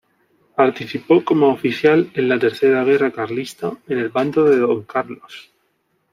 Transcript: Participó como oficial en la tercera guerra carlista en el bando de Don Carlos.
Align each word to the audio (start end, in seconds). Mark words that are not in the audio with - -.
Participó 0.55 1.23
como 1.23 1.49
oficial 1.51 2.09
en 2.15 2.27
la 2.27 2.39
tercera 2.39 2.83
guerra 2.83 3.11
carlista 3.11 3.71
en 3.87 3.99
el 3.99 4.09
bando 4.09 4.45
de 4.45 4.57
Don 4.57 4.81
Carlos. 4.81 5.51